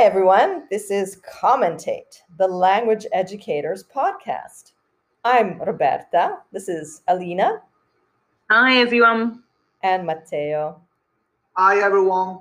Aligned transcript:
Hi, 0.00 0.06
everyone. 0.06 0.62
This 0.70 0.90
is 0.90 1.20
Commentate, 1.30 2.22
the 2.38 2.48
Language 2.48 3.06
Educators 3.12 3.84
Podcast. 3.84 4.72
I'm 5.26 5.60
Roberta. 5.60 6.38
This 6.52 6.70
is 6.70 7.02
Alina 7.08 7.60
Hi, 8.50 8.78
everyone. 8.78 9.42
and 9.82 10.06
Matteo. 10.06 10.80
Hi 11.52 11.80
everyone. 11.80 12.38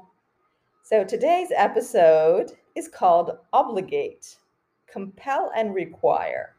So 0.84 1.04
today's 1.04 1.50
episode 1.54 2.54
is 2.76 2.88
called 2.88 3.40
Obligate, 3.52 4.38
Compel 4.90 5.52
and 5.54 5.76
Require, 5.76 6.56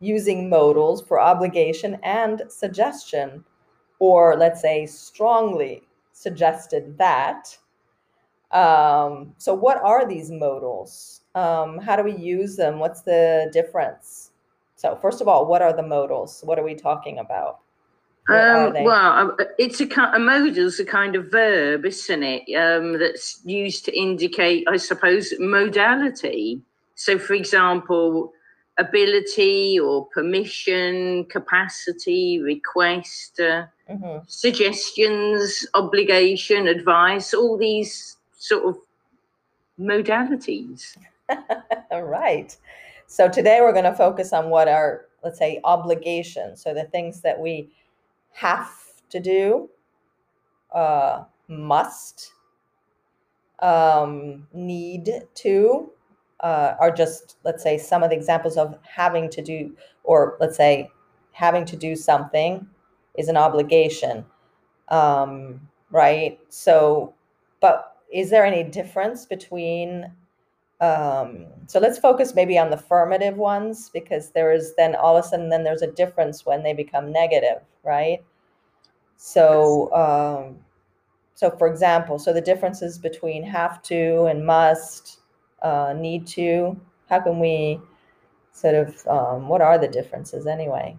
using 0.00 0.50
modals 0.50 1.06
for 1.06 1.20
obligation 1.20 2.00
and 2.02 2.42
suggestion, 2.48 3.44
or 4.00 4.36
let's 4.36 4.60
say 4.60 4.86
strongly 4.86 5.84
suggested 6.10 6.98
that. 6.98 7.56
Um, 8.52 9.34
so, 9.38 9.54
what 9.54 9.78
are 9.82 10.06
these 10.06 10.30
modals? 10.30 11.20
Um, 11.34 11.78
how 11.78 11.96
do 11.96 12.02
we 12.02 12.14
use 12.16 12.56
them? 12.56 12.78
What's 12.78 13.02
the 13.02 13.50
difference? 13.52 14.30
So, 14.76 14.96
first 14.96 15.20
of 15.20 15.28
all, 15.28 15.46
what 15.46 15.62
are 15.62 15.72
the 15.72 15.82
modals? 15.82 16.42
What 16.44 16.58
are 16.58 16.64
we 16.64 16.74
talking 16.74 17.18
about? 17.18 17.60
Um, 18.28 18.72
well, 18.72 19.34
uh, 19.40 19.44
it's 19.58 19.80
a, 19.80 19.86
a 20.14 20.18
modal's 20.18 20.78
a 20.78 20.84
kind 20.84 21.16
of 21.16 21.30
verb, 21.30 21.84
isn't 21.84 22.22
it? 22.22 22.54
Um, 22.54 22.98
that's 22.98 23.40
used 23.44 23.84
to 23.86 23.98
indicate, 23.98 24.64
I 24.68 24.76
suppose, 24.76 25.32
modality. 25.40 26.60
So, 26.94 27.18
for 27.18 27.34
example, 27.34 28.32
ability 28.78 29.78
or 29.80 30.06
permission, 30.06 31.24
capacity, 31.26 32.40
request, 32.40 33.40
uh, 33.40 33.66
Mhm. 33.90 34.22
suggestions, 34.26 35.66
obligation, 35.74 36.68
advice, 36.68 37.34
all 37.34 37.58
these 37.58 38.16
sort 38.42 38.64
of 38.64 38.76
modalities. 39.78 40.96
All 41.92 42.02
right. 42.02 42.56
So 43.06 43.28
today 43.28 43.60
we're 43.60 43.72
going 43.72 43.84
to 43.84 43.94
focus 43.94 44.32
on 44.32 44.50
what 44.50 44.66
are, 44.66 45.06
let's 45.22 45.38
say, 45.38 45.60
obligations. 45.62 46.60
So 46.60 46.74
the 46.74 46.84
things 46.84 47.20
that 47.20 47.38
we 47.38 47.70
have 48.32 48.72
to 49.10 49.20
do, 49.20 49.70
uh, 50.74 51.22
must, 51.46 52.32
um, 53.60 54.48
need 54.52 55.08
to, 55.34 55.90
uh, 56.40 56.74
are 56.80 56.90
just, 56.90 57.36
let's 57.44 57.62
say, 57.62 57.78
some 57.78 58.02
of 58.02 58.10
the 58.10 58.16
examples 58.16 58.56
of 58.56 58.76
having 58.82 59.30
to 59.30 59.42
do, 59.42 59.76
or 60.02 60.36
let's 60.40 60.56
say, 60.56 60.90
having 61.30 61.64
to 61.66 61.76
do 61.76 61.94
something 61.94 62.66
is 63.16 63.28
an 63.28 63.36
obligation. 63.36 64.24
Um, 64.88 65.60
right. 65.92 66.40
So, 66.48 67.14
but 67.60 67.91
is 68.12 68.30
there 68.30 68.44
any 68.44 68.62
difference 68.62 69.26
between 69.26 70.12
um, 70.80 71.46
so 71.68 71.78
let's 71.78 71.98
focus 71.98 72.34
maybe 72.34 72.58
on 72.58 72.70
the 72.70 72.76
affirmative 72.76 73.36
ones 73.36 73.88
because 73.94 74.30
there 74.30 74.52
is 74.52 74.74
then 74.76 74.96
all 74.96 75.16
of 75.16 75.24
a 75.24 75.28
sudden 75.28 75.48
then 75.48 75.62
there's 75.62 75.82
a 75.82 75.92
difference 75.92 76.44
when 76.44 76.64
they 76.64 76.72
become 76.72 77.12
negative, 77.12 77.62
right? 77.84 78.18
So 79.16 79.94
um, 79.94 80.58
so 81.34 81.50
for 81.50 81.68
example, 81.68 82.18
so 82.18 82.32
the 82.32 82.40
differences 82.40 82.98
between 82.98 83.44
have 83.44 83.80
to 83.84 84.24
and 84.24 84.44
must, 84.44 85.20
uh, 85.62 85.94
need 85.96 86.26
to. 86.28 86.78
How 87.08 87.20
can 87.20 87.38
we 87.38 87.80
sort 88.52 88.74
of 88.74 89.06
um, 89.06 89.48
what 89.48 89.60
are 89.60 89.78
the 89.78 89.88
differences 89.88 90.46
anyway? 90.46 90.96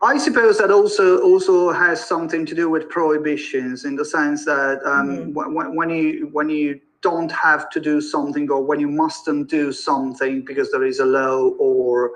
I 0.00 0.16
suppose 0.16 0.58
that 0.58 0.70
also 0.70 1.18
also 1.22 1.72
has 1.72 2.04
something 2.04 2.46
to 2.46 2.54
do 2.54 2.70
with 2.70 2.88
prohibitions 2.88 3.84
in 3.84 3.96
the 3.96 4.04
sense 4.04 4.44
that 4.44 4.80
um, 4.86 5.08
Mhm. 5.08 5.32
when, 5.34 5.54
when- 5.54 5.74
when 5.74 5.90
you 5.90 6.28
when 6.32 6.48
you 6.48 6.80
don't 7.00 7.30
have 7.32 7.68
to 7.70 7.80
do 7.80 8.00
something 8.00 8.50
or 8.50 8.60
when 8.62 8.80
you 8.80 8.88
mustn't 8.88 9.48
do 9.48 9.70
something 9.72 10.44
because 10.44 10.70
there 10.72 10.84
is 10.84 10.98
a 11.00 11.04
law 11.04 11.50
or 11.58 12.10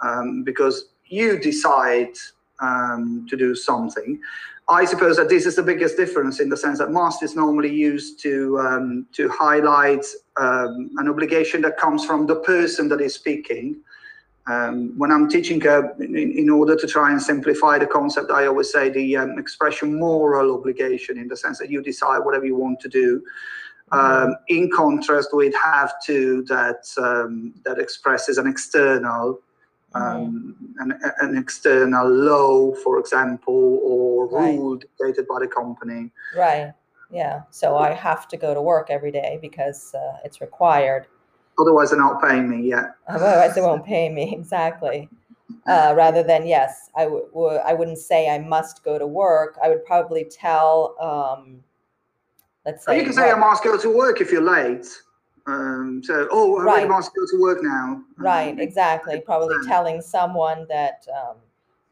um, 0.00 0.42
because 0.44 0.76
you 1.06 1.38
decide 1.38 2.14
um, 2.60 3.26
to 3.28 3.36
do 3.36 3.54
something. 3.54 4.18
I 4.68 4.84
suppose 4.86 5.16
that 5.18 5.28
this 5.28 5.44
is 5.44 5.56
the 5.56 5.62
biggest 5.62 5.96
difference 5.96 6.40
in 6.40 6.48
the 6.48 6.56
sense 6.56 6.78
that 6.78 6.90
must 6.90 7.22
is 7.22 7.36
normally 7.36 7.72
used 7.90 8.20
to 8.22 8.58
um, 8.60 9.06
to 9.12 9.28
highlight 9.28 10.04
um, 10.36 10.90
an 10.98 11.08
obligation 11.08 11.60
that 11.62 11.76
comes 11.76 12.04
from 12.04 12.26
the 12.26 12.36
person 12.36 12.88
that 12.88 13.00
is 13.00 13.14
speaking. 13.14 13.76
Um, 14.46 14.92
when 14.98 15.10
I'm 15.10 15.28
teaching, 15.28 15.66
uh, 15.66 15.82
in, 16.00 16.16
in 16.16 16.50
order 16.50 16.76
to 16.76 16.86
try 16.86 17.10
and 17.10 17.20
simplify 17.20 17.78
the 17.78 17.86
concept, 17.86 18.30
I 18.30 18.46
always 18.46 18.70
say 18.70 18.90
the 18.90 19.16
um, 19.16 19.38
expression 19.38 19.98
moral 19.98 20.54
obligation 20.54 21.16
in 21.18 21.28
the 21.28 21.36
sense 21.36 21.58
that 21.60 21.70
you 21.70 21.82
decide 21.82 22.18
whatever 22.18 22.44
you 22.44 22.56
want 22.56 22.80
to 22.80 22.88
do. 22.88 23.22
Um, 23.92 24.34
in 24.48 24.70
contrast 24.70 25.28
with 25.32 25.54
have 25.54 25.94
to 26.06 26.42
that 26.48 26.82
um, 26.98 27.54
that 27.64 27.78
expresses 27.78 28.38
an 28.38 28.46
external 28.46 29.40
um, 29.94 30.56
an, 30.78 30.98
an 31.20 31.36
external 31.36 32.10
law, 32.10 32.74
for 32.74 32.98
example, 32.98 33.78
or 33.82 34.26
Right. 34.26 34.58
rule 34.58 34.76
dictated 34.76 35.28
by 35.28 35.38
the 35.38 35.46
company. 35.46 36.10
Right. 36.36 36.72
Yeah. 37.10 37.42
So 37.50 37.76
I 37.76 37.92
have 37.92 38.26
to 38.28 38.36
go 38.36 38.54
to 38.54 38.60
work 38.60 38.88
every 38.90 39.12
day 39.12 39.38
because 39.40 39.94
uh, 39.94 40.16
it's 40.24 40.40
required. 40.40 41.06
Otherwise, 41.58 41.90
they're 41.90 41.98
not 41.98 42.20
paying 42.22 42.48
me 42.48 42.68
yet. 42.68 42.94
Otherwise, 43.08 43.54
they 43.54 43.60
won't 43.60 43.84
pay 43.84 44.08
me 44.08 44.34
exactly. 44.38 45.08
Uh, 45.66 45.94
rather 45.96 46.22
than 46.22 46.46
yes, 46.46 46.90
I 46.96 47.04
w- 47.04 47.26
w- 47.32 47.58
I 47.58 47.72
wouldn't 47.74 47.98
say 47.98 48.28
I 48.28 48.38
must 48.38 48.82
go 48.84 48.98
to 48.98 49.06
work. 49.06 49.56
I 49.62 49.68
would 49.68 49.84
probably 49.84 50.24
tell, 50.24 50.96
um, 51.00 51.62
let's 52.66 52.84
say, 52.84 52.98
you 52.98 53.04
can 53.04 53.12
say 53.12 53.30
I 53.30 53.34
must 53.36 53.62
go 53.62 53.76
to 53.78 53.90
work 53.96 54.20
if 54.20 54.30
you're 54.32 54.42
late. 54.42 54.86
Um, 55.46 56.00
so, 56.02 56.26
oh, 56.30 56.58
I 56.58 56.62
really 56.64 56.76
Right. 56.80 56.88
must 56.88 57.12
go 57.14 57.22
to 57.26 57.40
work 57.42 57.58
now. 57.62 58.02
right, 58.18 58.52
Um, 58.52 58.58
exactly. 58.58 59.20
Probably 59.20 59.56
telling 59.66 60.00
someone 60.00 60.66
that 60.68 61.06
um, 61.14 61.36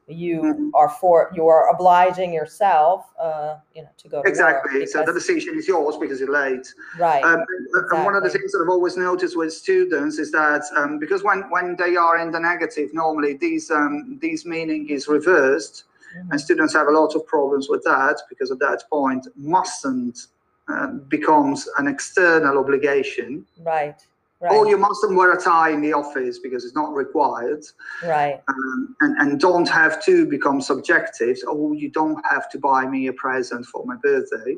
you 0.08 0.40
Mhm. 0.42 0.70
are 0.74 0.88
for 0.88 1.30
you 1.34 1.46
are 1.46 1.70
obliging 1.70 2.32
yourself, 2.32 3.06
uh, 3.18 3.56
you 3.74 3.82
know, 3.82 3.88
to 3.98 4.08
go 4.08 4.22
to 4.22 4.28
Exactly. 4.28 4.84
So 4.86 5.04
the 5.04 5.12
decision 5.12 5.56
is 5.56 5.68
yours 5.68 5.96
because 5.96 6.18
you're 6.20 6.30
late. 6.32 6.66
right. 6.98 7.22
Um, 7.24 7.40
and- 7.40 7.86
and 7.92 8.04
one 8.04 8.14
of 8.16 8.22
the 8.22 8.30
things 8.30 8.50
that 8.52 8.60
I've 8.62 8.68
always 8.68 8.96
noticed 8.96 9.36
with 9.36 9.52
students 9.52 10.18
is 10.18 10.30
that 10.32 10.62
um, 10.76 10.98
because 10.98 11.22
when, 11.22 11.42
when 11.50 11.76
they 11.76 11.96
are 11.96 12.18
in 12.18 12.30
the 12.32 12.40
negative, 12.40 12.92
normally 12.92 13.34
these 13.34 13.70
um, 13.70 14.18
these 14.20 14.44
meaning 14.44 14.88
is 14.88 15.06
reversed, 15.08 15.84
Mhm. 16.16 16.30
and 16.32 16.40
students 16.40 16.72
have 16.74 16.88
a 16.88 16.90
lot 16.90 17.14
of 17.14 17.24
problems 17.26 17.68
with 17.68 17.82
that 17.84 18.16
because 18.28 18.50
at 18.50 18.58
that 18.58 18.82
point 18.90 19.26
mustn't 19.36 20.26
uh, 20.68 20.86
becomes 21.08 21.68
an 21.78 21.86
external 21.88 22.56
obligation. 22.58 23.44
Right. 23.64 24.00
Right. 24.42 24.52
Or 24.52 24.66
you 24.66 24.76
mustn't 24.76 25.14
wear 25.14 25.30
a 25.30 25.40
tie 25.40 25.70
in 25.70 25.80
the 25.80 25.92
office 25.92 26.40
because 26.40 26.64
it's 26.64 26.74
not 26.74 26.92
required. 26.92 27.64
right. 28.04 28.42
um, 28.48 28.96
and, 29.00 29.16
and 29.18 29.40
don't 29.40 29.68
have 29.68 30.04
to 30.04 30.26
become 30.26 30.60
subjective. 30.60 31.38
Oh, 31.46 31.70
you 31.70 31.88
don't 31.88 32.20
have 32.28 32.50
to 32.50 32.58
buy 32.58 32.84
me 32.84 33.06
a 33.06 33.12
present 33.12 33.64
for 33.66 33.84
my 33.86 33.94
birthday. 34.02 34.56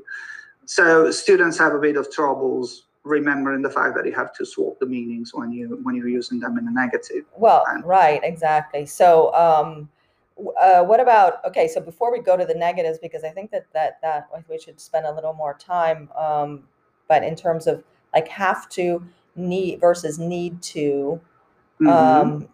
So 0.65 1.11
students 1.11 1.59
have 1.59 1.75
a 1.75 1.79
bit 1.79 1.99
of 1.99 2.11
troubles 2.11 2.85
remembering 3.03 3.61
the 3.61 3.69
fact 3.69 3.95
that 3.97 4.07
you 4.07 4.13
have 4.13 4.33
to 4.37 4.47
swap 4.47 4.79
the 4.81 4.87
meanings 4.87 5.35
when 5.35 5.53
you 5.53 5.79
when 5.83 5.95
you're 5.95 6.09
using 6.09 6.41
them 6.41 6.57
in 6.57 6.67
a 6.67 6.71
negative. 6.71 7.27
Well, 7.37 7.63
and- 7.69 7.85
right, 7.85 8.21
exactly. 8.25 8.87
So, 8.87 9.35
um, 9.35 9.91
uh, 10.61 10.83
what 10.83 10.99
about, 10.99 11.45
okay, 11.45 11.69
so 11.69 11.79
before 11.79 12.11
we 12.11 12.21
go 12.21 12.39
to 12.39 12.47
the 12.47 12.55
negatives, 12.55 12.99
because 12.99 13.23
I 13.23 13.29
think 13.29 13.51
that, 13.51 13.67
that, 13.75 14.01
that 14.01 14.29
we 14.49 14.59
should 14.59 14.81
spend 14.81 15.05
a 15.07 15.13
little 15.13 15.35
more 15.35 15.55
time, 15.55 16.09
um, 16.17 16.65
but 17.07 17.23
in 17.23 17.37
terms 17.37 17.67
of 17.67 17.85
like 18.15 18.27
have 18.29 18.69
to, 18.71 19.05
need 19.37 19.81
versus 19.81 20.19
need 20.19 20.63
to, 20.63 21.21
Mhm. 21.81 21.89
um, 21.89 22.49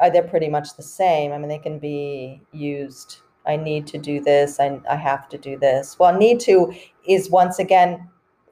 are 0.00 0.10
they 0.10 0.20
pretty 0.22 0.48
much 0.48 0.76
the 0.76 0.82
same? 0.82 1.32
I 1.32 1.38
mean, 1.38 1.48
they 1.48 1.58
can 1.58 1.78
be 1.78 2.40
used. 2.52 3.18
I 3.46 3.56
need 3.56 3.86
to 3.88 3.98
do 3.98 4.20
this. 4.20 4.58
I, 4.60 4.80
I 4.90 4.96
have 4.96 5.28
to 5.30 5.38
do 5.38 5.56
this. 5.58 5.98
Well, 5.98 6.16
need 6.16 6.40
to 6.40 6.74
is 7.06 7.30
once 7.30 7.58
again 7.58 8.08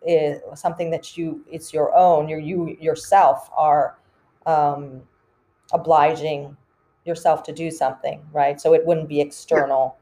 is 0.07 0.41
something 0.55 0.91
that 0.91 1.17
you 1.17 1.45
it's 1.51 1.73
your 1.73 1.95
own. 1.95 2.29
You 2.29 2.39
you 2.39 2.77
yourself 2.81 3.51
are 3.57 3.99
um, 4.47 5.03
obliging 5.73 6.57
yourself 7.05 7.43
to 7.45 7.53
do 7.53 7.71
something, 7.71 8.23
right? 8.33 8.61
So 8.61 8.73
it 8.75 8.87
wouldn't 8.87 9.09
be 9.09 9.21
external 9.21 9.97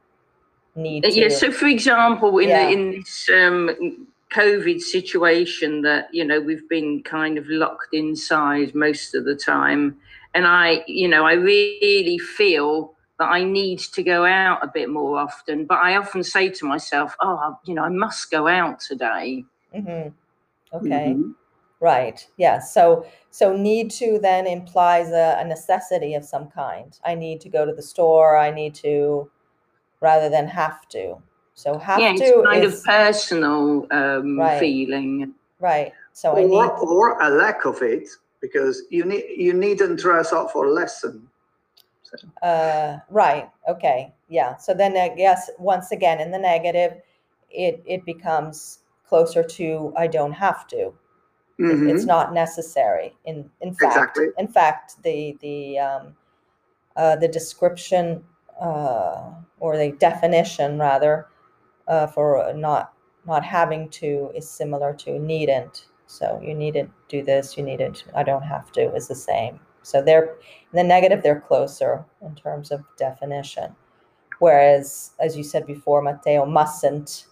need 0.77 1.05
Uh, 1.05 1.11
to. 1.11 1.15
Yeah. 1.15 1.29
So, 1.31 1.51
for 1.51 1.67
example, 1.67 2.39
in 2.39 2.49
Yeah. 2.49 2.67
the, 2.67 2.73
in 2.73 2.91
this 2.93 3.29
um, 3.35 4.07
COVID 4.35 4.81
situation, 4.81 5.83
that 5.83 6.09
you 6.13 6.25
know 6.25 6.41
we've 6.41 6.69
been 6.69 7.03
kind 7.03 7.39
of 7.39 7.49
locked 7.49 7.93
inside 7.93 8.75
most 8.75 9.15
of 9.15 9.25
the 9.25 9.35
time, 9.37 9.97
and 10.35 10.47
I, 10.47 10.85
you 10.87 11.09
know, 11.09 11.25
I 11.25 11.35
really 11.35 12.19
feel 12.19 12.95
that 13.19 13.29
I 13.31 13.45
need 13.45 13.79
to 13.79 14.03
go 14.03 14.25
out 14.25 14.65
a 14.65 14.71
bit 14.73 14.89
more 14.91 15.19
often. 15.19 15.67
But 15.67 15.79
I 15.83 15.97
often 15.97 16.23
say 16.25 16.49
to 16.51 16.67
myself, 16.67 17.15
"Oh, 17.21 17.57
you 17.67 17.75
know, 17.75 17.85
I 17.85 17.91
must 17.91 18.31
go 18.31 18.49
out 18.49 18.81
today." 18.81 19.45
hmm 19.75 20.09
Okay. 20.73 21.15
Mhm. 21.17 21.35
Right. 21.81 22.27
Yeah. 22.37 22.61
So 22.61 23.05
so 23.31 23.57
need 23.57 23.91
to 23.93 24.19
then 24.21 24.47
implies 24.47 25.09
a, 25.11 25.37
a 25.41 25.45
necessity 25.45 26.15
of 26.15 26.25
some 26.25 26.49
kind. 26.49 26.99
I 27.05 27.15
need 27.15 27.41
to 27.43 27.49
go 27.49 27.67
to 27.67 27.73
the 27.75 27.83
store. 27.83 28.37
I 28.37 28.51
need 28.51 28.75
to, 28.77 29.31
rather 30.01 30.29
than 30.31 30.47
have 30.49 30.89
to. 30.91 31.23
So 31.55 31.79
have 31.79 32.01
yeah, 32.01 32.13
to 32.13 32.25
it's 32.25 32.47
kind 32.47 32.65
is 32.65 32.79
of 32.79 32.85
personal 32.85 33.87
um, 33.91 34.39
Right. 34.39 34.59
feeling. 34.59 35.35
right. 35.61 35.93
So 36.13 36.37
I 36.37 36.45
need, 36.45 36.71
or 36.81 37.19
a 37.21 37.31
lack 37.31 37.65
of 37.65 37.83
it 37.83 38.09
because 38.41 38.83
you 38.91 39.05
need 39.05 39.25
you 39.37 39.53
needn't 39.55 39.99
dress 40.01 40.33
up 40.33 40.51
for 40.51 40.67
a 40.67 40.71
lesson. 40.71 41.29
So, 42.03 42.19
uh, 42.47 42.99
right, 43.09 43.49
okay, 43.69 44.13
yeah. 44.29 44.57
So 44.57 44.75
then 44.75 44.97
I 44.97 45.09
guess, 45.11 45.51
once 45.59 45.93
again, 45.93 46.21
in 46.21 46.31
the 46.31 46.39
negative, 46.39 46.95
it, 47.51 47.83
it 47.87 48.05
becomes 48.05 48.81
closer 49.07 49.43
to 49.43 49.93
I 49.97 50.07
don't 50.07 50.33
have 50.33 50.67
to. 50.69 50.93
It- 51.59 51.91
It's 51.91 52.05
not 52.05 52.35
necessary. 52.35 53.15
In, 53.25 53.49
in 53.61 53.73
fact, 53.75 54.19
Exactly. 54.19 54.27
in 54.39 54.49
fact, 54.49 55.03
the, 55.03 55.37
the, 55.41 55.79
um, 55.79 56.17
uh, 56.97 57.17
the 57.17 57.29
description, 57.29 58.25
uh, 58.61 59.31
or 59.61 59.77
the 59.79 59.93
definition 59.93 60.79
rather, 60.79 61.29
uh, 61.89 62.07
for 62.07 62.53
not, 62.55 62.93
not 63.27 63.45
having 63.45 63.89
to 63.91 64.31
is 64.35 64.49
similar 64.49 64.93
to 64.95 65.19
needn't. 65.19 65.87
So 66.07 66.41
you 66.45 66.55
needn't 66.55 66.91
do 67.09 67.23
this, 67.23 67.57
you 67.57 67.63
needn't, 67.63 68.05
I 68.15 68.23
don't 68.23 68.43
have 68.43 68.71
to 68.73 68.95
is 68.95 69.09
the 69.09 69.15
same. 69.15 69.61
So 69.83 70.03
they're, 70.03 70.37
in 70.73 70.77
the 70.77 70.85
negative, 70.85 71.23
they're 71.23 71.41
closer 71.41 72.05
in 72.21 72.35
terms 72.35 72.71
of 72.71 72.85
definition. 72.99 73.75
Whereas, 74.39 75.13
as 75.21 75.37
you 75.37 75.45
said 75.45 75.67
before, 75.67 76.03
Matteo 76.03 76.45
mustn't 76.45 77.27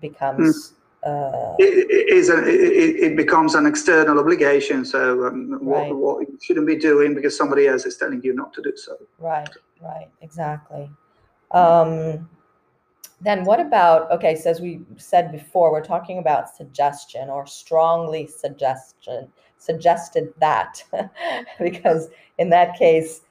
becomes, 0.00 0.74
uh, 1.04 1.56
It, 1.58 1.90
it 1.90 2.08
is 2.14 2.30
a, 2.30 2.38
it, 2.46 3.12
it 3.12 3.16
becomes 3.16 3.54
an 3.54 3.66
external 3.66 4.18
obligation. 4.18 4.84
So 4.84 5.26
um, 5.26 5.58
Right. 5.62 5.88
what, 5.92 5.96
what 5.96 6.28
you 6.28 6.38
shouldn't 6.40 6.66
be 6.66 6.76
doing 6.76 7.14
because 7.14 7.36
somebody 7.36 7.66
else 7.66 7.86
is 7.86 7.96
telling 7.96 8.22
you 8.22 8.34
not 8.34 8.52
to 8.54 8.62
do 8.62 8.76
so. 8.76 8.96
Right, 9.18 9.48
right, 9.82 10.08
exactly. 10.20 10.90
Um, 11.50 12.28
then 13.24 13.44
what 13.44 13.60
about, 13.60 14.10
okay, 14.10 14.36
so 14.36 14.50
as 14.50 14.60
we 14.60 14.82
said 14.96 15.32
before, 15.32 15.72
we're 15.72 15.84
talking 15.84 16.18
about 16.18 16.54
suggestion 16.54 17.28
or 17.30 17.46
strongly 17.46 18.26
suggestion, 18.26 19.28
suggested 19.58 20.32
that, 20.40 20.82
because 21.60 22.08
in 22.38 22.50
that 22.50 22.76
case, 22.76 23.22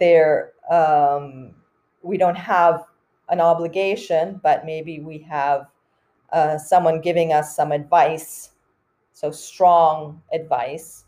there, 0.00 0.52
um, 0.70 1.54
we 2.02 2.16
don't 2.16 2.36
have 2.36 2.84
an 3.28 3.40
obligation, 3.40 4.40
but 4.42 4.64
maybe 4.64 5.00
we 5.00 5.18
have 5.18 5.68
uh, 6.32 6.58
someone 6.58 7.00
giving 7.00 7.32
us 7.32 7.54
some 7.54 7.72
advice, 7.72 8.50
so 9.12 9.30
strong 9.30 10.22
advice. 10.32 11.04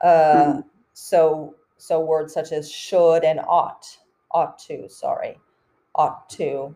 Uh, 0.00 0.54
Mhm. 0.60 0.64
so 0.94 1.54
so 1.76 2.00
words 2.00 2.32
such 2.34 2.52
as 2.52 2.70
should 2.70 3.24
and 3.24 3.40
ought 3.40 3.98
ought 4.32 4.58
to 4.58 4.88
sorry 4.88 5.38
ought 5.94 6.28
to 6.30 6.74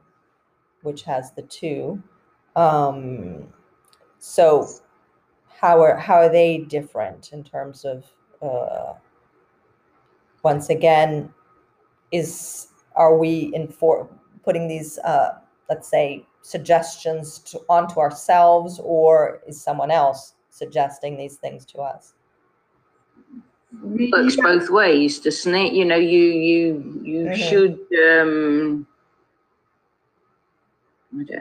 which 0.84 1.02
has 1.02 1.32
the 1.32 1.42
two 1.42 2.02
um 2.56 3.46
so 4.19 4.69
how 5.48 5.81
are 5.82 5.96
how 5.96 6.14
are 6.16 6.28
they 6.31 6.58
different 6.58 7.32
in 7.32 7.42
terms 7.44 7.84
of 7.84 8.04
uh 8.42 8.94
once 10.42 10.70
again 10.70 11.32
is 12.12 12.69
are 12.96 13.16
we 13.16 13.50
in 13.54 13.69
for 13.69 14.08
putting 14.44 14.69
these 14.69 14.98
uh 15.00 15.38
let's 15.69 15.88
say 15.88 16.25
suggestions 16.42 17.38
to, 17.40 17.58
onto 17.69 17.98
ourselves 18.00 18.81
or 18.84 19.40
is 19.48 19.60
someone 19.60 19.90
else 19.90 20.34
suggesting 20.50 21.16
these 21.16 21.36
things 21.36 21.64
to 21.64 21.78
us 21.78 22.14
works 24.12 24.36
both 24.36 24.70
ways, 24.70 25.20
doesn't 25.20 25.54
it? 25.54 25.72
You 25.72 25.84
know, 25.84 25.96
you 25.96 26.20
you 26.20 27.00
you 27.04 27.26
Mhm. 27.26 27.36
should 27.36 27.78
um 28.08 28.20
I 28.22 28.22
don't 28.22 28.81
know. 28.81 28.94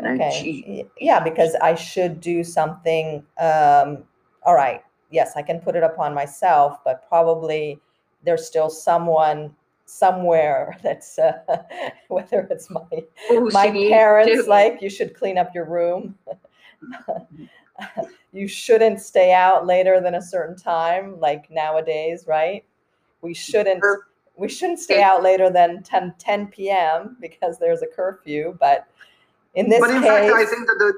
Okay. 0.06 0.88
Yeah, 1.00 1.20
because 1.20 1.56
I 1.56 1.76
should 1.76 2.22
do 2.22 2.44
something. 2.44 3.24
Um, 3.40 4.04
all 4.46 4.56
right. 4.56 4.84
Yes, 5.12 5.34
I 5.36 5.42
can 5.42 5.60
put 5.60 5.76
it 5.76 5.84
upon 5.84 6.14
myself, 6.14 6.80
but 6.84 7.08
probably 7.08 7.80
there's 8.24 8.46
still 8.46 8.70
someone 8.70 9.56
somewhere 9.86 10.78
that's 10.84 11.20
uh, 11.20 11.34
whether 12.08 12.48
it's 12.50 12.70
my 12.70 12.82
my 13.30 13.66
you 13.66 13.74
to 13.74 13.90
parents 13.90 14.48
like 14.48 14.82
you 14.82 14.90
should 14.90 15.16
clean 15.16 15.38
up 15.38 15.54
your 15.54 15.66
room. 15.66 16.16
you 18.34 18.48
shouldn't 18.48 19.00
stay 19.00 19.34
out 19.34 19.66
later 19.66 20.02
than 20.02 20.16
a 20.16 20.22
certain 20.22 20.56
time 20.56 21.20
like 21.20 21.50
nowadays, 21.50 22.26
right? 22.28 22.64
We 23.22 23.34
shouldn't 23.34 23.84
we 24.36 24.50
shouldn't 24.50 24.80
stay 24.80 25.02
out 25.02 25.22
later 25.22 25.50
than 25.50 25.84
10 25.84 26.16
10 26.18 26.48
p.m. 26.48 27.18
because 27.22 27.60
there's 27.60 27.82
a 27.82 27.88
curfew, 27.88 28.58
but 28.60 28.88
in 29.56 29.70
this 29.70 29.80
but 29.80 29.90
in 29.92 30.02
case, 30.02 30.10
fact, 30.10 30.34
I 30.34 30.46
think 30.46 30.68
that 30.68 30.78
the, 30.80 30.94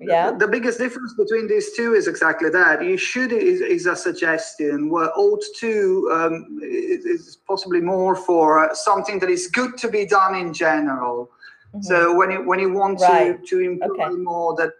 yeah. 0.00 0.30
the 0.32 0.48
biggest 0.48 0.78
difference 0.78 1.14
between 1.14 1.46
these 1.46 1.72
two 1.76 1.94
is 1.94 2.08
exactly 2.08 2.50
that. 2.50 2.84
You 2.84 2.96
should 2.96 3.32
is, 3.32 3.60
is 3.60 3.86
a 3.86 3.94
suggestion, 3.94 4.90
where 4.90 5.10
ought 5.16 5.42
to 5.58 6.10
um, 6.12 6.58
is, 6.62 7.04
is 7.04 7.38
possibly 7.46 7.80
more 7.80 8.16
for 8.16 8.70
uh, 8.70 8.74
something 8.74 9.18
that 9.20 9.30
is 9.30 9.46
good 9.48 9.76
to 9.78 9.88
be 9.88 10.04
done 10.06 10.34
in 10.34 10.52
general. 10.52 11.30
mhm. 11.74 11.84
So 11.84 12.14
when 12.18 12.30
you 12.30 12.40
when 12.46 12.58
you 12.58 12.72
want 12.72 13.00
Right. 13.00 13.38
to 13.40 13.46
to 13.50 13.60
imply 13.70 14.06
Okay. 14.08 14.16
more 14.16 14.54
that 14.56 14.72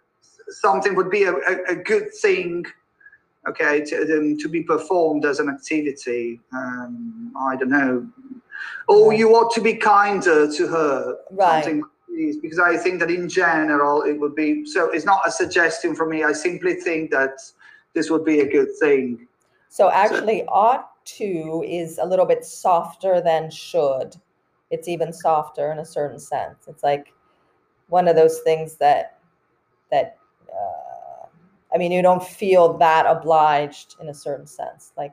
something 0.48 0.94
would 0.96 1.10
be 1.10 1.24
a, 1.24 1.32
a, 1.52 1.54
a 1.68 1.76
good 1.76 2.08
thing, 2.22 2.64
okay, 3.50 3.74
to 3.88 3.94
um, 4.18 4.36
to 4.42 4.48
be 4.48 4.62
performed 4.64 5.24
as 5.24 5.38
an 5.38 5.48
activity. 5.48 6.40
Um, 6.52 7.32
I 7.50 7.54
don't 7.56 7.70
know, 7.80 7.94
or 8.88 9.10
Right. 9.10 9.18
you 9.20 9.26
ought 9.36 9.52
to 9.54 9.60
be 9.60 9.74
kinder 9.74 10.50
to 10.58 10.66
her. 10.66 10.94
Right. 11.30 11.62
Something 11.64 11.82
this, 12.20 12.36
because 12.36 12.58
I 12.58 12.76
think 12.76 13.00
that 13.00 13.10
in 13.10 13.28
general 13.28 14.02
it 14.02 14.18
would 14.20 14.34
be 14.34 14.64
so. 14.64 14.90
It's 14.90 15.04
not 15.04 15.26
a 15.26 15.30
suggestion 15.30 15.94
for 15.94 16.06
me. 16.06 16.24
I 16.24 16.32
simply 16.32 16.74
think 16.74 17.10
that 17.10 17.40
this 17.94 18.10
would 18.10 18.24
be 18.24 18.40
a 18.40 18.48
good 18.48 18.68
thing. 18.78 19.26
So 19.68 19.90
actually, 19.90 20.44
ought 20.44 21.04
to 21.18 21.64
is 21.66 21.98
a 21.98 22.04
little 22.04 22.26
bit 22.26 22.44
softer 22.44 23.20
than 23.20 23.50
should. 23.50 24.16
It's 24.70 24.88
even 24.88 25.12
softer 25.12 25.72
in 25.72 25.78
a 25.78 25.84
certain 25.84 26.18
sense. 26.18 26.66
It's 26.68 26.82
like 26.82 27.12
one 27.88 28.08
of 28.08 28.16
those 28.16 28.40
things 28.40 28.76
that 28.76 29.18
that 29.90 30.18
uh, 30.48 31.26
I 31.74 31.78
mean, 31.78 31.92
you 31.92 32.02
don't 32.02 32.22
feel 32.22 32.76
that 32.78 33.06
obliged 33.06 33.96
in 34.00 34.08
a 34.08 34.14
certain 34.14 34.46
sense. 34.46 34.92
Like 34.96 35.12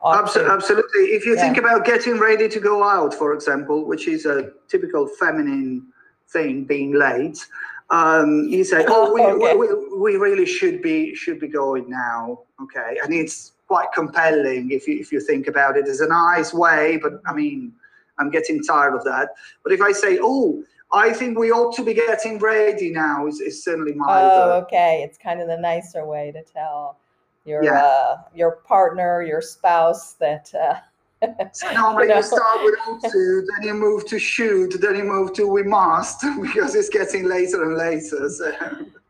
ought 0.00 0.26
Abso- 0.26 0.44
to. 0.44 0.50
Absolutely. 0.50 1.02
If 1.06 1.26
you 1.26 1.36
think 1.36 1.56
about 1.56 1.84
getting 1.84 2.18
ready 2.18 2.48
to 2.48 2.60
go 2.60 2.82
out, 2.82 3.14
for 3.14 3.32
example, 3.32 3.84
which 3.84 4.08
is 4.08 4.26
a 4.26 4.50
typical 4.68 5.06
feminine 5.06 5.86
thing, 6.28 6.64
being 6.64 6.92
late, 6.92 7.46
um, 7.90 8.44
you 8.48 8.64
say, 8.64 8.84
"Oh, 8.88 9.12
we, 9.12 9.22
Okay. 9.26 9.56
we, 9.56 9.66
we 9.98 10.16
really 10.16 10.46
should 10.46 10.82
be 10.82 11.14
should 11.14 11.40
be 11.40 11.48
going 11.48 11.88
now." 11.88 12.40
Okay, 12.62 12.98
and 13.02 13.12
it's 13.14 13.52
quite 13.66 13.88
compelling 13.94 14.70
if 14.70 14.86
you 14.86 14.98
if 14.98 15.10
you 15.12 15.20
think 15.20 15.46
about 15.48 15.76
it. 15.76 15.86
It's 15.88 16.00
a 16.00 16.08
nice 16.08 16.52
way, 16.52 16.98
but 17.02 17.20
I 17.26 17.32
mean, 17.34 17.72
I'm 18.18 18.30
getting 18.30 18.62
tired 18.62 18.94
of 18.94 19.04
that. 19.04 19.30
But 19.62 19.72
if 19.72 19.80
I 19.80 19.92
say, 19.92 20.18
"Oh," 20.20 20.62
I 20.92 21.12
think 21.12 21.38
we 21.38 21.50
ought 21.50 21.74
to 21.76 21.84
be 21.84 21.94
getting 21.94 22.38
ready 22.38 22.90
now. 22.90 23.26
Is, 23.26 23.40
is 23.40 23.62
certainly 23.64 23.92
my 23.94 24.06
Oh, 24.22 24.50
uh, 24.52 24.60
okay. 24.64 25.02
It's 25.02 25.18
kind 25.18 25.40
of 25.40 25.48
the 25.48 25.58
nicer 25.58 26.04
way 26.06 26.32
to 26.32 26.42
tell 26.42 26.96
your 27.44 27.62
Yeah. 27.64 27.78
uh, 27.82 28.16
your 28.34 28.52
partner, 28.66 29.22
your 29.22 29.40
spouse 29.40 30.14
that. 30.14 30.52
Uh, 30.54 30.76
So 31.52 31.72
normally 31.72 32.08
you 32.08 32.14
you 32.14 32.22
start 32.22 32.60
with 32.62 33.12
to, 33.12 33.46
then 33.50 33.66
you 33.66 33.74
move 33.74 34.06
to 34.06 34.18
shoot, 34.18 34.80
then 34.80 34.96
you 34.96 35.04
move 35.04 35.32
to 35.34 35.48
we 35.48 35.62
must, 35.62 36.24
because 36.42 36.74
it's 36.74 36.88
getting 36.88 37.28
later 37.28 37.62
and 37.64 37.76
later. 37.76 38.28
So. 38.28 38.52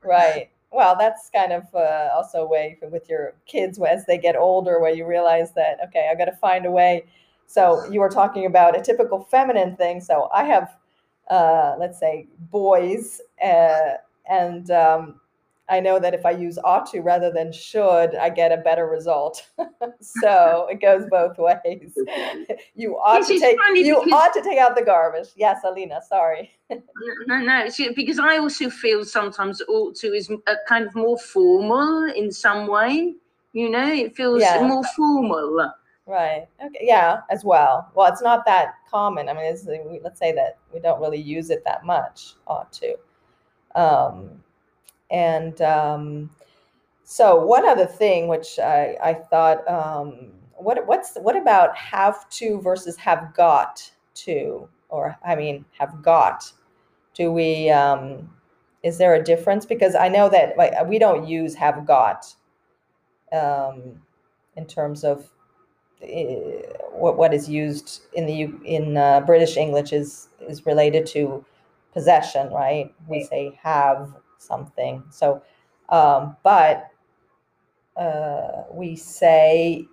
Right. 0.03 0.51
Well, 0.71 0.97
that's 0.99 1.31
kind 1.31 1.53
of 1.53 1.65
uh, 1.75 2.11
also 2.15 2.45
a 2.45 2.49
way 2.49 2.77
for, 2.79 2.89
with 2.89 3.09
your 3.09 3.35
kids 3.47 3.79
as 3.79 4.07
they 4.07 4.19
get 4.19 4.37
older, 4.37 4.81
where 4.81 4.93
you 4.93 5.07
realize 5.07 5.53
that 5.55 5.79
okay, 5.89 6.09
I 6.11 6.15
got 6.15 6.27
to 6.27 6.37
find 6.37 6.67
a 6.67 6.71
way. 6.71 7.05
So 7.47 7.85
you 7.91 8.01
were 8.01 8.11
talking 8.11 8.45
about 8.45 8.79
a 8.79 8.83
typical 8.83 9.25
feminine 9.25 9.75
thing. 9.77 10.01
So 10.03 10.29
I 10.35 10.45
have, 10.45 10.77
uh, 11.31 11.77
let's 11.79 11.99
say, 11.99 12.27
boys, 12.51 13.23
uh, 13.43 13.95
and 14.29 14.71
um, 14.71 15.21
I 15.71 15.81
know 15.81 15.99
that 15.99 16.15
if 16.15 16.25
I 16.25 16.31
use 16.31 16.59
ought 16.65 16.91
to 16.93 17.01
rather 17.01 17.31
than 17.31 17.53
should, 17.53 18.15
I 18.17 18.31
get 18.31 18.53
a 18.53 18.57
better 18.57 18.87
result. 18.87 19.47
so 20.01 20.67
it 20.71 20.81
goes 20.81 21.05
both 21.11 21.37
ways. 21.39 21.97
you 22.75 22.97
ought 22.97 23.19
This 23.21 23.29
to 23.29 23.39
take 23.39 23.59
you 23.75 23.97
ought 23.97 24.33
to 24.33 24.43
take 24.43 24.59
out 24.59 24.77
the 24.77 24.85
garbage. 24.85 25.29
Yes, 25.37 25.61
Alina. 25.65 26.01
Sorry. 26.09 26.51
No, 27.27 27.39
no, 27.41 27.67
because 27.97 28.19
I 28.19 28.37
also 28.39 28.69
feel 28.69 29.05
sometimes 29.05 29.63
ought 29.69 29.95
to 29.97 30.09
is 30.09 30.31
a 30.31 30.57
kind 30.67 30.87
of 30.87 30.95
more 30.95 31.19
formal 31.19 32.11
in 32.15 32.31
some 32.31 32.67
way. 32.67 33.15
You 33.53 33.71
know, 33.71 33.91
it 33.91 34.15
feels 34.17 34.43
Yeah. 34.43 34.67
more 34.67 34.85
formal. 34.97 35.73
Right. 36.07 36.47
Okay. 36.65 36.79
Yeah, 36.83 37.21
as 37.31 37.45
well. 37.45 37.91
Well, 37.95 38.11
it's 38.11 38.23
not 38.23 38.45
that 38.47 38.75
common. 38.91 39.29
I 39.29 39.35
mean, 39.35 39.45
it's, 39.45 39.67
let's 40.03 40.19
say 40.19 40.33
that 40.33 40.59
we 40.73 40.81
don't 40.81 41.01
really 41.01 41.21
use 41.21 41.51
it 41.51 41.63
that 41.65 41.85
much. 41.85 42.35
Ought 42.47 42.73
to. 42.75 42.97
Um, 43.75 44.43
and 45.11 45.61
um, 45.63 46.31
so 47.05 47.43
one 47.45 47.67
other 47.67 47.87
thing, 47.87 48.29
which 48.29 48.59
I, 48.59 48.97
I 49.03 49.15
thought, 49.15 49.67
um, 49.67 50.31
what 50.57 50.87
what's 50.87 51.17
what 51.17 51.37
about 51.37 51.75
have 51.77 52.29
to 52.31 52.61
versus 52.61 52.97
have 52.97 53.33
got 53.35 53.91
to, 54.15 54.69
or 54.89 55.17
I 55.25 55.35
mean, 55.35 55.65
have 55.79 56.03
got? 56.03 56.53
Do 57.15 57.33
we? 57.33 57.71
Um, 57.71 58.31
is 58.83 58.99
there 58.99 59.15
a 59.15 59.23
difference? 59.23 59.65
Because 59.65 59.95
I 59.95 60.09
know 60.09 60.29
that 60.29 60.57
like 60.59 60.73
we 60.87 60.99
don't 60.99 61.27
use 61.27 61.55
have 61.55 61.87
got 61.87 62.35
um, 63.33 64.03
in 64.57 64.67
terms 64.67 65.05
of 65.05 65.31
uh, 66.03 66.07
what 66.93 67.17
what 67.17 67.33
is 67.33 67.49
used 67.49 68.03
in 68.13 68.27
the 68.27 68.51
in 68.65 68.97
uh, 68.97 69.21
British 69.23 69.57
English 69.57 69.93
is 69.93 70.29
is 70.47 70.67
related 70.67 71.07
to 71.07 71.45
possession, 71.95 72.53
right? 72.53 72.95
We 73.09 73.25
say 73.25 73.59
have 73.63 74.15
something. 74.39 75.05
So, 75.11 75.43
um, 75.89 76.37
but 76.43 76.91
uh, 77.97 78.65
we 78.73 78.97
say 78.97 79.87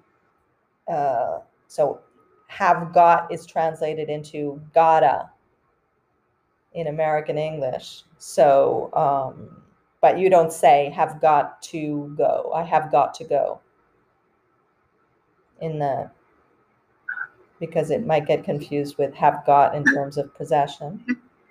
uh, 0.87 1.39
so 1.67 1.99
have 2.47 2.93
got 2.93 3.31
is 3.31 3.45
translated 3.45 4.09
into 4.09 4.61
gotta 4.73 5.29
in 6.73 6.87
American 6.87 7.37
English. 7.37 8.03
So, 8.17 8.91
um, 8.93 9.63
but 10.01 10.19
you 10.19 10.29
don't 10.29 10.53
say 10.53 10.91
have 10.95 11.19
got 11.21 11.61
to 11.63 12.13
go. 12.17 12.51
I 12.53 12.63
have 12.63 12.91
got 12.91 13.13
to 13.15 13.23
go 13.23 13.59
in 15.61 15.79
the 15.79 16.11
because 17.59 17.89
it 17.89 18.05
might 18.05 18.27
get 18.27 18.43
confused 18.43 18.97
with 18.97 19.13
have 19.15 19.43
got 19.45 19.73
in 19.73 19.83
terms 19.85 20.17
of 20.17 20.33
possession. 20.35 21.03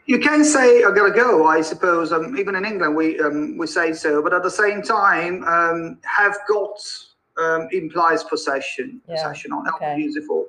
You 0.06 0.18
can 0.18 0.44
say 0.44 0.84
I 0.84 0.90
gotta 0.94 1.11
go. 1.12 1.46
I 1.46 1.62
suppose 1.62 2.12
um, 2.12 2.37
even 2.37 2.54
in 2.56 2.64
England 2.64 2.94
we 2.94 3.18
um, 3.20 3.56
we 3.56 3.66
say 3.66 3.92
so, 3.94 4.23
but 4.23 4.34
at 4.34 4.42
the 4.42 4.50
same 4.50 4.82
time, 4.82 5.42
um, 5.44 5.99
have 6.02 6.37
got 6.49 6.78
um, 7.38 7.68
implies 7.73 8.23
possession. 8.25 9.00
Yeah, 9.08 9.14
Possession. 9.16 9.52
I 9.52 9.70
okay. 9.76 9.87
don't 9.87 10.00
use 10.00 10.16
it 10.16 10.25
for. 10.25 10.44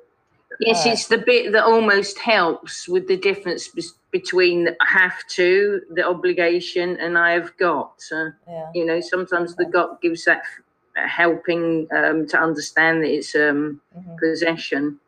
Yes, 0.60 0.78
Alright. 0.80 0.92
it's 0.94 1.08
the 1.08 1.18
bit 1.18 1.52
that 1.52 1.64
almost 1.64 2.18
helps 2.18 2.88
with 2.88 3.08
the 3.08 3.16
difference 3.16 3.68
bes- 3.68 3.94
between 4.10 4.68
have 4.86 5.26
to, 5.30 5.82
the 5.90 6.02
obligation, 6.06 6.96
and 6.98 7.18
I 7.18 7.32
have 7.32 7.56
got. 7.58 8.00
Uh, 8.12 8.30
Yeah. 8.48 8.70
you 8.74 8.84
know, 8.86 9.00
sometimes 9.00 9.54
the 9.56 9.64
Okay. 9.64 9.72
got 9.72 10.00
gives 10.00 10.24
that 10.26 10.42
f- 10.44 11.10
helping 11.10 11.88
um, 11.94 12.26
to 12.28 12.38
understand 12.38 13.02
that 13.02 13.10
it's 13.10 13.34
um, 13.34 13.80
mhm. 13.98 14.18
possession. 14.18 14.98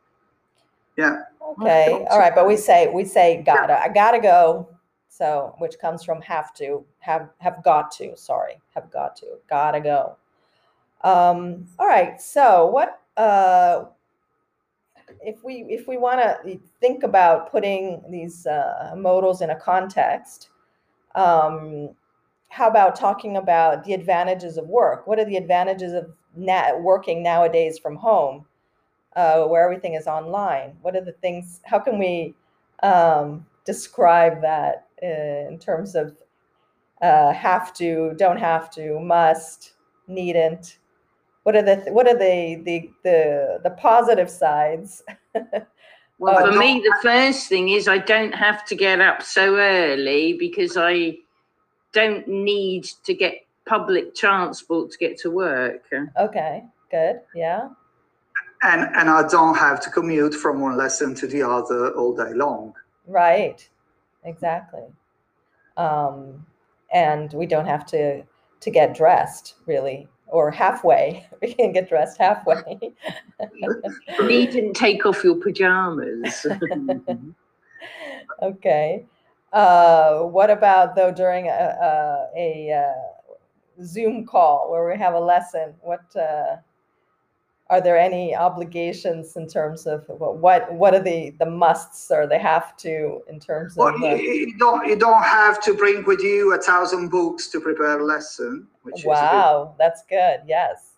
Yeah. 0.99 1.23
Okay. 1.61 2.05
All 2.11 2.19
right. 2.19 2.35
But 2.35 2.45
we 2.45 2.57
say 2.57 2.91
we 2.93 3.05
say 3.05 3.41
gotta. 3.45 3.81
I 3.81 3.87
gotta 3.87 4.19
go. 4.19 4.69
So 5.07 5.55
which 5.59 5.79
comes 5.79 6.03
from 6.03 6.21
have 6.21 6.53
to 6.55 6.85
have 6.99 7.29
have 7.37 7.63
got 7.63 7.89
to. 7.93 8.17
Sorry, 8.17 8.59
have 8.75 8.91
got 8.91 9.15
to. 9.17 9.25
Gotta 9.49 9.79
go. 9.79 10.17
Um, 11.05 11.67
all 11.79 11.87
right. 11.87 12.21
So 12.21 12.67
what 12.67 13.01
uh, 13.15 13.85
if 15.21 15.41
we 15.41 15.65
if 15.69 15.87
we 15.87 15.95
want 15.95 16.19
to 16.19 16.59
think 16.81 17.03
about 17.03 17.49
putting 17.49 18.03
these 18.09 18.45
uh, 18.45 18.93
modals 18.97 19.41
in 19.41 19.51
a 19.51 19.59
context? 19.59 20.49
Um, 21.15 21.91
how 22.49 22.67
about 22.67 22.95
talking 22.95 23.37
about 23.37 23.85
the 23.85 23.93
advantages 23.93 24.57
of 24.57 24.67
work? 24.67 25.07
What 25.07 25.17
are 25.17 25.25
the 25.25 25.37
advantages 25.37 25.93
of 25.93 26.11
na- 26.35 26.75
working 26.75 27.23
nowadays 27.23 27.79
from 27.79 27.95
home? 27.95 28.45
Uh, 29.15 29.43
where 29.43 29.63
everything 29.63 29.93
is 29.95 30.07
online? 30.07 30.77
What 30.81 30.95
are 30.95 31.03
the 31.03 31.13
things? 31.13 31.61
How 31.65 31.79
can 31.79 31.99
we 31.99 32.35
um, 32.83 33.45
describe 33.65 34.41
that 34.41 34.87
uh, 35.03 35.49
in 35.49 35.59
terms 35.59 35.95
of 35.95 36.15
uh, 37.01 37.31
have 37.31 37.73
to, 37.75 38.13
don't 38.17 38.37
have 38.39 38.69
to, 38.71 38.99
must, 38.99 39.73
needn't? 40.07 40.77
What 41.43 41.55
are 41.55 41.61
the 41.63 41.77
what 41.91 42.07
are 42.07 42.17
the 42.17 42.61
the 42.63 42.91
the, 43.03 43.59
the 43.63 43.71
positive 43.71 44.29
sides? 44.29 45.03
Well, 46.19 46.51
For 46.51 46.59
me, 46.59 46.81
the 46.81 46.95
first 47.01 47.47
thing 47.47 47.69
is 47.69 47.87
I 47.87 47.97
don't 47.97 48.33
have 48.35 48.65
to 48.65 48.75
get 48.75 48.99
up 48.99 49.23
so 49.23 49.55
early 49.55 50.33
because 50.33 50.75
I 50.75 51.19
don't 51.93 52.27
need 52.27 52.83
to 53.05 53.13
get 53.13 53.45
public 53.65 54.15
transport 54.15 54.91
to 54.91 54.97
get 54.97 55.17
to 55.19 55.31
work. 55.31 55.83
Okay, 56.19 56.65
good, 56.91 57.21
yeah, 57.33 57.69
and 58.63 58.89
and 58.95 59.09
I 59.09 59.27
don't 59.27 59.55
have 59.55 59.79
to 59.81 59.89
commute 59.89 60.33
from 60.33 60.59
one 60.59 60.77
lesson 60.77 61.15
to 61.15 61.27
the 61.27 61.43
other 61.43 61.91
all 61.91 62.15
day 62.15 62.33
long. 62.33 62.73
right, 63.07 63.67
exactly. 64.23 64.83
Um, 65.77 66.45
and 66.91 67.31
we 67.33 67.45
don't 67.45 67.65
have 67.67 67.85
to 67.87 68.23
to 68.59 68.71
get 68.71 68.95
dressed 68.95 69.55
really, 69.65 70.07
or 70.27 70.51
halfway. 70.51 71.25
We 71.41 71.53
can 71.53 71.71
get 71.71 71.87
dressed 71.87 72.17
halfway. 72.17 72.93
Needn't 74.21 74.75
take 74.75 75.05
off 75.05 75.23
your 75.23 75.35
pajamas. 75.35 76.45
Okay. 78.41 79.05
Uh, 79.51 80.19
what 80.19 80.49
about 80.49 80.95
though 80.95 81.11
during 81.11 81.47
a, 81.47 81.49
a, 81.49 82.27
a 82.37 82.71
uh, 82.73 83.83
Zoom 83.83 84.25
call 84.25 84.71
where 84.71 84.89
we 84.89 84.97
have 84.97 85.13
a 85.13 85.19
lesson? 85.19 85.73
What 85.81 86.03
uh, 86.15 86.57
are 87.69 87.81
there 87.81 87.97
any 87.97 88.35
obligations 88.35 89.35
in 89.35 89.47
terms 89.47 89.85
of 89.85 90.03
what 90.07 90.37
what, 90.37 90.73
what 90.73 90.93
are 90.95 91.01
the 91.01 91.31
the 91.39 91.45
musts 91.45 92.09
or 92.09 92.25
the 92.25 92.39
have 92.39 92.75
to 92.77 93.21
in 93.29 93.39
terms 93.39 93.75
Well, 93.75 93.93
of? 93.93 94.01
you, 94.01 94.15
you 94.17 94.57
don't 94.57 94.87
you 94.87 94.95
don't 94.95 95.23
have 95.23 95.61
to 95.63 95.73
bring 95.73 96.03
with 96.05 96.21
you 96.21 96.53
a 96.53 96.57
thousand 96.57 97.09
books 97.09 97.47
to 97.49 97.59
prepare 97.59 97.99
a 97.99 98.03
lesson, 98.03 98.67
which 98.83 98.99
is 98.99 99.05
a 99.05 99.09
wow, 99.09 99.75
that's 99.77 100.03
good. 100.09 100.41
Yes. 100.47 100.89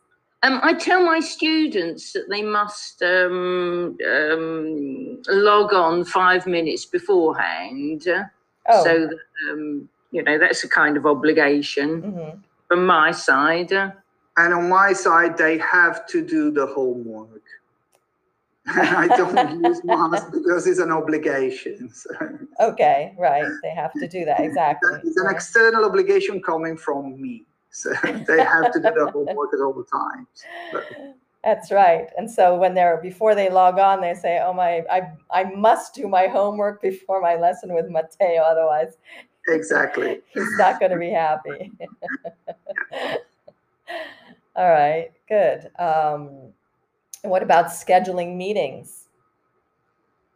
Um, 0.44 0.60
I 0.64 0.74
tell 0.74 1.06
my 1.06 1.20
students 1.20 2.14
that 2.14 2.28
they 2.28 2.42
must 2.42 3.04
um, 3.04 3.96
um, 4.10 5.22
log 5.28 5.72
on 5.72 6.04
five 6.04 6.48
minutes 6.48 6.84
beforehand. 6.84 8.08
Oh. 8.68 8.84
So 8.84 9.08
that, 9.08 9.52
um, 9.52 9.88
you 10.12 10.24
know, 10.24 10.40
that's 10.40 10.64
a 10.64 10.70
kind 10.70 10.98
of 10.98 11.06
obligation 11.06 12.02
mhm. 12.02 12.40
from 12.68 12.88
my 12.88 13.12
side. 13.12 13.72
And 14.38 14.54
on 14.54 14.70
my 14.70 14.94
side, 14.94 15.38
they 15.38 15.58
have 15.58 16.08
to 16.08 16.26
do 16.26 16.52
the 16.52 16.66
homework. 16.66 17.44
I 18.68 19.08
don't 19.08 19.62
use 19.64 19.84
must 19.84 20.32
because 20.32 20.68
it's 20.68 20.80
an 20.80 20.92
obligation. 20.92 21.90
So 21.94 22.10
Okay. 22.60 23.14
Right. 23.18 23.50
They 23.64 23.72
have 23.72 23.94
to 23.94 24.08
do 24.08 24.24
that 24.26 24.40
exactly. 24.40 25.00
it's 25.04 25.18
an 25.18 25.26
right. 25.26 25.36
external 25.36 25.86
obligation 25.86 26.42
coming 26.42 26.78
from 26.78 27.20
me. 27.22 27.46
So 27.72 27.94
they 28.04 28.44
have 28.44 28.72
to 28.74 28.80
do 28.80 28.92
the 28.94 29.12
homework 29.12 29.54
at 29.54 29.62
all 29.62 29.84
times. 29.84 30.28
But 30.74 30.84
That's 31.44 31.72
right. 31.72 32.08
And 32.18 32.30
so 32.30 32.58
when 32.58 32.74
they're 32.74 33.00
before 33.02 33.34
they 33.34 33.50
log 33.50 33.80
on, 33.80 34.02
they 34.02 34.14
say, 34.14 34.42
"Oh 34.44 34.52
my, 34.54 34.84
I 34.92 35.04
I 35.32 35.46
must 35.46 35.96
do 35.96 36.08
my 36.10 36.28
homework 36.28 36.82
before 36.82 37.22
my 37.22 37.36
lesson 37.36 37.74
with 37.74 37.90
Matteo, 37.90 38.42
otherwise 38.42 38.98
exactly. 39.48 40.20
he's 40.34 40.58
not 40.58 40.82
going 40.82 40.92
to 40.92 40.98
be 40.98 41.12
happy." 41.12 41.72
All 44.56 44.70
right, 44.70 45.12
good. 45.30 45.70
Um, 45.80 46.52
what 47.24 47.42
about 47.44 47.68
scheduling 47.68 48.36
meetings? 48.36 49.08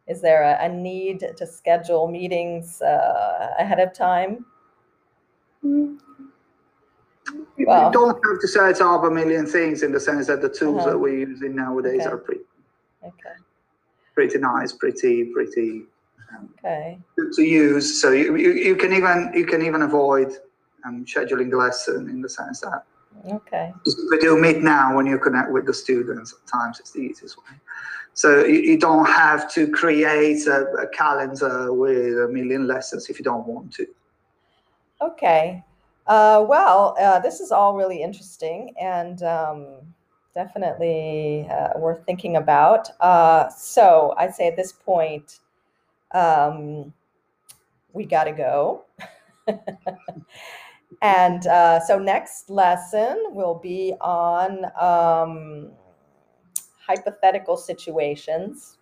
Is 0.07 0.21
there 0.21 0.43
a, 0.43 0.65
a 0.65 0.69
need 0.69 1.19
to 1.35 1.47
schedule 1.47 2.07
meetings 2.07 2.81
uh, 2.81 3.53
ahead 3.59 3.79
of 3.79 3.93
time? 3.93 4.45
You 5.63 5.97
Well- 7.67 7.91
don't 7.91 8.15
have 8.23 8.39
to 8.39 8.47
set 8.47 8.79
up 8.81 9.03
a 9.03 9.09
million 9.09 9.45
things 9.45 9.83
in 9.83 9.91
the 9.91 9.99
sense 9.99 10.27
that 10.27 10.41
the 10.41 10.49
tools 10.49 10.81
Uh-huh. 10.81 10.91
that 10.91 10.97
we're 10.99 11.27
using 11.27 11.55
nowadays 11.55 12.01
Okay. 12.01 12.09
are 12.11 12.17
pretty, 12.17 12.41
Okay, 13.03 13.35
pretty 14.13 14.37
nice, 14.37 14.71
pretty, 14.73 15.31
pretty 15.33 15.85
um, 16.37 16.53
okay, 16.59 16.99
good 17.17 17.33
to 17.33 17.41
use. 17.43 17.99
So 18.01 18.11
you, 18.11 18.35
you, 18.35 18.51
you 18.51 18.75
can 18.75 18.93
even 18.93 19.31
you 19.33 19.45
can 19.45 19.61
even 19.63 19.81
avoid 19.81 20.31
um, 20.85 21.03
scheduling 21.05 21.49
the 21.49 21.57
lesson 21.57 22.09
in 22.09 22.21
the 22.21 22.29
sense 22.29 22.61
that 22.61 22.83
okay. 23.31 23.73
we 24.11 24.19
do 24.19 24.39
meet 24.39 24.61
now 24.61 24.95
when 24.95 25.05
you 25.05 25.17
connect 25.17 25.51
with 25.51 25.65
the 25.65 25.73
students. 25.73 26.33
At 26.33 26.47
times 26.47 26.79
it's 26.79 26.91
the 26.91 26.99
easiest 26.99 27.37
way. 27.37 27.55
So 28.13 28.45
you, 28.45 28.59
you 28.59 28.79
don't 28.79 29.05
have 29.05 29.51
to 29.53 29.69
create 29.69 30.47
a, 30.47 30.65
a 30.81 30.87
calendar 30.87 31.73
with 31.73 32.17
a 32.17 32.27
million 32.29 32.67
lessons 32.67 33.09
if 33.09 33.19
you 33.19 33.25
don't 33.25 33.45
want 33.45 33.73
to. 33.73 33.87
Okay. 35.01 35.63
Uh, 36.07 36.45
well, 36.47 36.95
uh, 36.99 37.19
this 37.19 37.39
is 37.39 37.51
all 37.51 37.75
really 37.75 38.01
interesting 38.01 38.73
and 38.79 39.23
um, 39.23 39.79
definitely 40.33 41.47
uh, 41.49 41.77
worth 41.77 42.05
thinking 42.05 42.37
about. 42.37 42.89
Uh, 43.01 43.49
so 43.49 44.13
I'd 44.17 44.35
say 44.35 44.47
at 44.47 44.55
this 44.55 44.71
point, 44.71 45.39
um, 46.13 46.93
we 47.93 48.05
got 48.05 48.25
to 48.25 48.31
go. 48.31 48.85
and 51.01 51.45
uh, 51.47 51.79
so 51.79 51.99
next 51.99 52.49
lesson 52.49 53.17
will 53.29 53.55
be 53.55 53.93
on 54.01 54.65
um, 54.79 55.71
hypothetical 56.85 57.57
situations. 57.57 58.77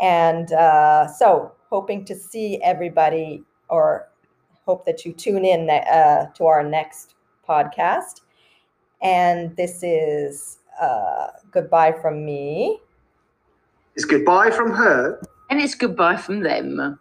And 0.00 0.52
uh, 0.52 1.06
so 1.06 1.52
hoping 1.70 2.04
to 2.06 2.14
see 2.14 2.60
everybody 2.62 3.44
or 3.68 4.08
hope 4.64 4.84
that 4.86 5.04
you 5.04 5.12
tune 5.12 5.44
in 5.44 5.68
uh, 5.70 6.26
to 6.34 6.44
our 6.44 6.62
next 6.62 7.14
podcast. 7.48 8.22
And 9.00 9.56
this 9.56 9.82
is 9.82 10.58
uh, 10.80 11.28
goodbye 11.50 11.92
from 11.92 12.24
me. 12.24 12.80
It's 13.94 14.04
goodbye 14.04 14.50
from 14.50 14.72
her. 14.72 15.20
And 15.50 15.60
it's 15.60 15.74
goodbye 15.74 16.16
from 16.16 16.40
them. 16.40 16.98